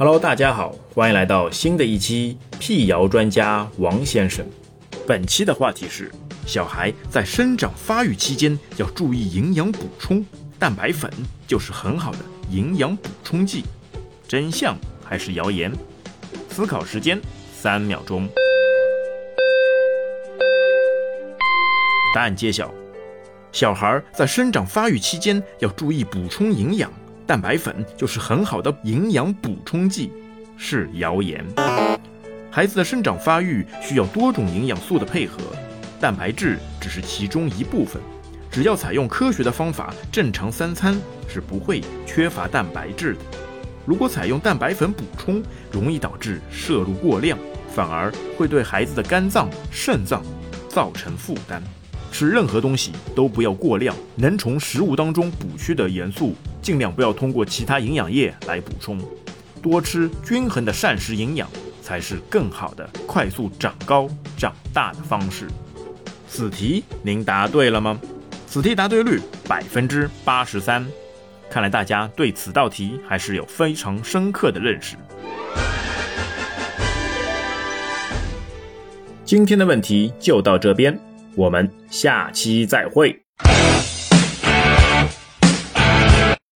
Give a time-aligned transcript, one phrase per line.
[0.00, 4.46] Hello，大家好，欢迎来到新的一期辟谣专家王先生。
[5.08, 6.08] 本期的话题是：
[6.46, 10.24] 小孩在生长发育期间要注意营养补充，
[10.56, 11.10] 蛋白粉
[11.48, 12.18] 就是很好的
[12.48, 13.64] 营养补充剂。
[14.28, 15.72] 真相还是谣言？
[16.48, 17.20] 思考时间
[17.52, 18.28] 三秒钟。
[22.14, 22.72] 答案揭晓：
[23.50, 26.88] 小孩在生长发育期间要注意补充营养。
[27.28, 30.10] 蛋白粉就是很好的营养补充剂，
[30.56, 31.44] 是谣言。
[32.50, 35.38] 孩子的生长发育需要多种营养素的配合，
[36.00, 38.00] 蛋白质只是其中一部分。
[38.50, 43.20] 只要采用科学的方法，正常三餐是不会缺乏蛋白质的。
[43.84, 47.38] 如果采用蛋白粉补充，容易导致摄入过量，
[47.74, 50.24] 反而会对孩子的肝脏、肾脏
[50.66, 51.62] 造成负担。
[52.10, 56.34] 吃任何东西都不要过量，能从食物当中补缺的元素。
[56.68, 59.00] 尽量不要通过其他营养液来补充，
[59.62, 61.48] 多吃均衡的膳食营养
[61.80, 65.48] 才是更好的快速长高长大的方式。
[66.28, 67.98] 此题您答对了吗？
[68.46, 70.86] 此题答对率百分之八十三，
[71.48, 74.94] 看来大家对此道题还是有非常深刻的认识。
[79.24, 81.00] 今天的问题就到这边，
[81.34, 83.18] 我们下期再会。